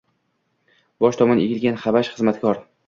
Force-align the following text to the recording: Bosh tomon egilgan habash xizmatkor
Bosh 1.05 1.21
tomon 1.21 1.45
egilgan 1.45 1.81
habash 1.87 2.13
xizmatkor 2.19 2.67